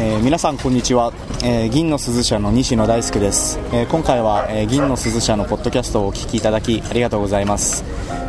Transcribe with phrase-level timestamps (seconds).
[0.00, 7.82] えー、皆さんこんにちは、えー、銀の鈴社の西野大輔です、えー、今回は、え銀の鈴社のポッドキャストをお聞きいただきありがとうございます、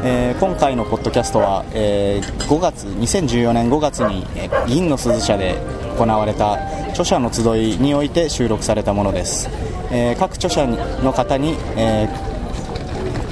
[0.03, 5.57] え今回のポッドキャストは、え5月2014年5月に、え銀の鈴社で
[5.95, 6.53] 行われた
[6.89, 9.47] 著者の集いにおいて収録されたものです、
[9.91, 12.09] え各著者の方に、え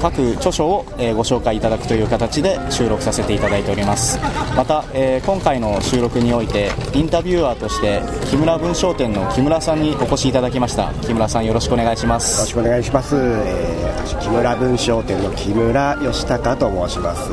[0.02, 4.20] 各著書を、えご紹介いただくという形で収録させていただいております。
[4.56, 10.94] また、え今回の収録においてインタビュアーとして木村文章店の木村さんにお越しいただきました。
[11.02, 12.38] 木村さんよろしくお願いします。
[12.38, 17.32] よろしくお願いします、え、私木村文章店の木村義孝と申します、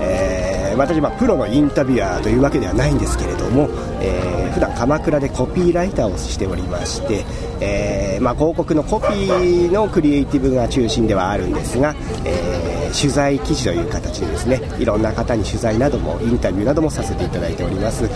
[0.00, 3.68] えー、私はプロのインタビュアーというわけではないんですけれども、
[4.00, 7.24] えー、普段鎌倉でコピーライターをしておりまして、
[7.60, 18.08] えーまあ、広告のコピーのクリエイティブが中心ではあるんですが、えー、取材記事という形でですねいろんな方に取材などもインタビューなどもさせていただいております。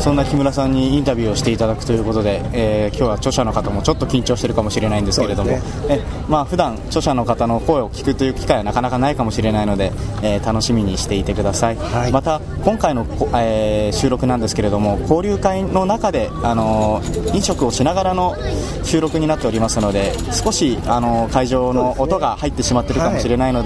[0.00, 9.92] そんな木村さんにインタビューをしていただくということで、えー、今日は著者の方もちょっと緊張しているかもしれないんですけれども、ね、えまあ普段著者の方の声を聞くという機会はなかなかないかもしれないので、
[10.22, 17.00] えー、楽しみにしていてください、はい、また今回の、えー、収録なんですけれども交流会の中で、あの
[17.32, 18.36] 飲食をしながらの
[18.84, 23.65] 収録になっておりますので少し、あの会場の音が入ってしまっているかもしれないので、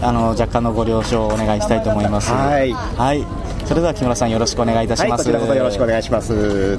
[0.00, 2.30] あの若干のご了承をお願いしたいと思います。
[2.30, 3.24] はい、はい。
[3.66, 6.78] それでは木村さんよろしくお願いいたします、はい、よろしくお願いします。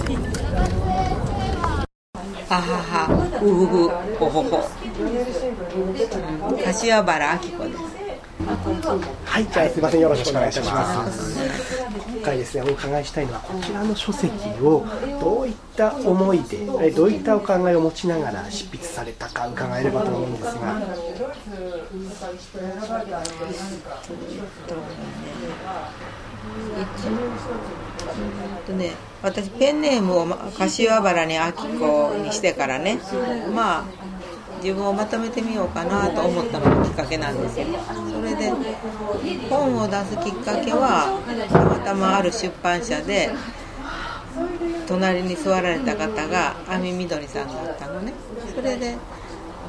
[2.50, 3.08] ははは。
[3.42, 4.70] うふふほほほ。
[6.66, 8.00] 柏原明子です。
[9.26, 11.40] はい、じゃあすみません、よろしくお願いします。
[12.30, 14.86] 回ですね、お伺いしたいのはこちらの書籍を
[15.20, 20.82] どういった思いで、どういったお考えを持ちながら執筆されたか伺えればと思うんですが。
[28.66, 28.92] とね、
[29.24, 30.26] 私ペンネームを
[30.58, 33.00] 柏原に明子にしてからね
[33.54, 33.86] まあ
[34.62, 37.66] 自分をまとめてみようかなと思ったのがきっかけなんですよ。
[38.12, 38.52] それで
[39.50, 43.30] 本を出すきっかけはたまたまある出版社で
[44.88, 48.14] 隣に座られた方が亜美みどりさんだったのね。
[48.56, 48.96] それで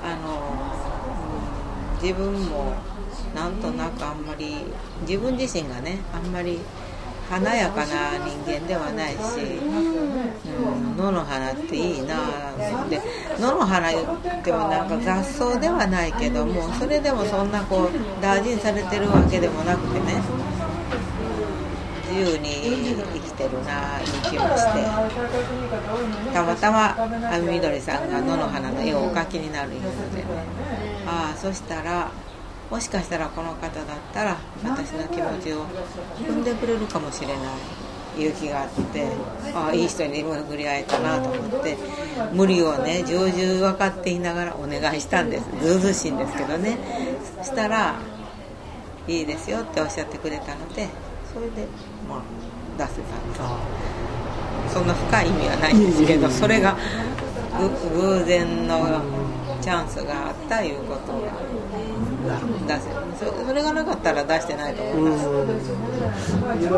[0.03, 0.41] あの
[2.03, 2.75] 自分も
[3.35, 4.57] なんとなくあんまり
[5.07, 6.59] 自分自身がねあんまり
[7.31, 9.19] 華やかな人間ではないし、
[9.63, 12.17] うん、野の花っていいな
[12.89, 13.01] で
[13.39, 20.21] 野の花ってもなんか雑草ではないけどもそれでもそんなこう大事にされてるわけでもなくてね。
[22.11, 24.83] 自由に生きてるないう気もして。
[26.35, 30.29] たまたまあみどりさんが野の花の絵をお描きになるようでね。
[31.07, 32.11] ああそしたら
[32.71, 35.67] もしかしたらこの方だったら私の気持ちを
[36.19, 37.37] 汲んでくれるかもしれない
[38.17, 39.09] 勇気があって
[39.55, 41.77] ああいい人に巡り会えたなと思って
[42.33, 45.45] 無理をね重々分かっていながらお願いしたんです。
[45.63, 46.79] ずうずしいんですけどね。
[47.39, 47.95] そしたら
[49.09, 50.89] 「いいですよ」っておっしゃってくれたので
[51.33, 51.67] それで
[52.09, 52.23] まあ
[52.79, 53.41] 出せたんです。
[54.75, 56.77] そんな深い意味はないんですけどそれが
[57.95, 59.03] 偶然の
[59.61, 61.31] チャンスがあったいうことが
[62.67, 62.89] 出せ
[63.47, 65.29] それがなかったら出してないと思いますあ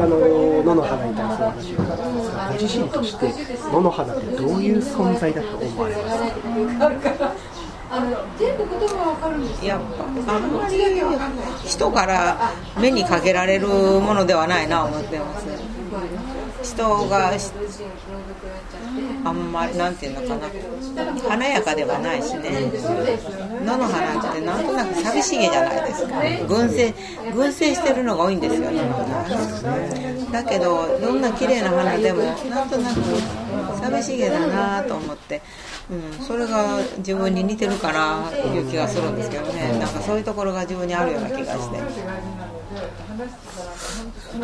[0.07, 2.17] の野の花に対する話を伺ったん。
[2.17, 3.33] ですがご自身として
[3.73, 7.33] 野の花ってどういう存在だと思われますか
[7.91, 8.07] あの
[8.39, 9.47] 全部言葉わかるん。
[9.47, 9.81] ですやっ
[10.27, 10.51] ぱあん。
[10.51, 10.79] まり
[11.67, 15.47] 人から目にかけられるものではないな思ってます
[16.63, 17.33] 人が
[19.25, 20.49] あんまりなんていうのかな。
[21.29, 22.71] 華やかではないしね。
[23.65, 26.15] 野の花ってなんとなく寂しげじゃないですか。
[26.47, 26.95] 群生
[27.35, 30.33] 群生してるのが多いんですよ野の花。
[30.33, 33.01] だけどどんな綺麗な花でもなんとなく
[33.83, 35.43] 寂しげだなと思って、
[35.91, 39.79] うん、それが自分に似てるかなという気がするんですけどね。
[39.79, 41.79] なんかそういうところが自分にあるような気がして。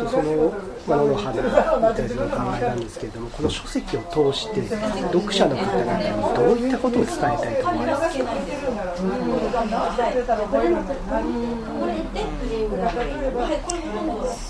[0.09, 0.23] その
[0.87, 1.49] 「もの、の花」み
[1.95, 6.03] たいな考えなんですけれどもこの書籍を通して読者の方々に
[6.35, 8.25] どういったことを伝えたいと思いますか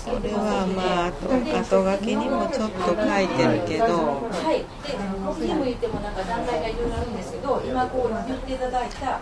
[0.00, 1.12] それはまあ
[1.60, 4.28] 後書きにもちょっと書いてるけど。
[5.38, 9.20] 次も言ってもなんか段階がいろいろあるんですけど今こう言っていただいた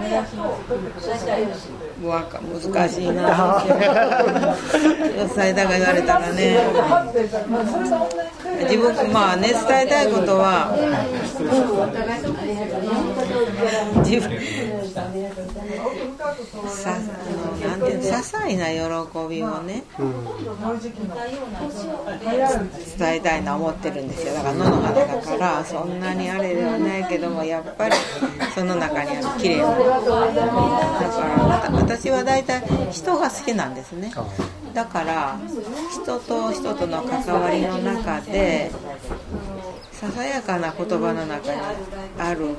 [0.00, 0.56] 目安を
[1.02, 1.46] 出したい
[2.72, 3.62] 難しいな。
[5.34, 6.58] 伝えたが言われたらね。
[8.62, 10.70] 自分まあね伝えたいことは
[14.04, 14.40] 自分
[16.68, 19.84] さあのなんていうの些細な喜びをね、
[22.98, 27.96] 伝えたいな思ってるんですよだから野の花だからそんなにあれではないけどもやっぱり
[28.54, 29.80] その中にある綺麗なだ
[31.10, 34.12] から私は大体人が好きなんですね。
[34.74, 35.38] だから
[35.92, 38.72] 人と人との関わりの中で
[39.92, 41.60] ささやかな言葉の中に
[42.18, 42.56] ある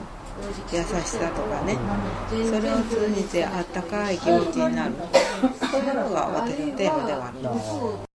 [0.73, 1.77] 優しさとかね。
[2.29, 4.93] それを通じてあったかい気持ちになる。
[5.71, 8.05] そういうのが私のテーマではあるんです。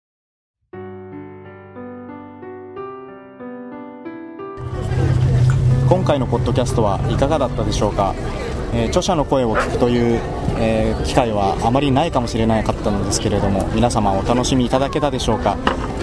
[5.88, 8.14] 今回のポッドキャストはいかがだったでしょうか、
[8.72, 10.20] えー著者の声を聞くという、
[10.60, 15.56] えー機会はあまりないかもしれなかったのですけれども皆様お楽しみいただけたでしょうか、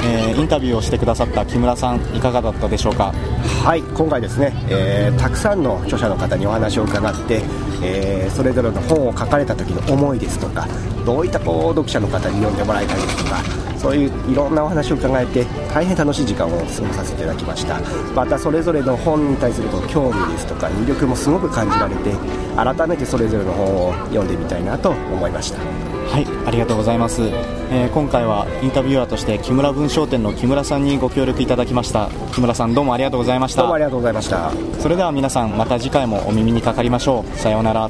[0.03, 3.13] えーインタビューをしてくださった木村さんいかがだったでしょうか？
[3.47, 7.41] はい今回ですね、えーたくさんの著者の方にお話を伺って、
[7.81, 10.67] えーそれぞれの本を書かれた時の思いですとか
[11.05, 13.41] どういったこう読者の方に読んでもらいたいですとか
[13.77, 17.79] そういういろんなお話を伺えて大変楽しい時間を過ごさせていただきました。
[18.15, 22.11] またそれぞれの本に対するこう興味ですとか魅力もすごく感じられて
[22.55, 25.59] 改めてそれぞれの本を読んでみたいなと思いました。
[25.59, 27.21] はいありがとうございます、
[27.69, 32.09] えー今回はインタビュアーとして木村文商店の木村さんにご協力いただきました。
[32.33, 33.61] 木村さんどうもありがとうございました。
[33.61, 34.51] どうもありがとうございました。
[34.79, 37.37] それでは皆さんまた次回もお耳にかかりましょう。
[37.37, 37.89] さようなら